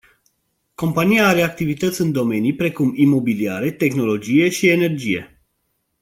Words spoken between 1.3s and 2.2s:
are activități în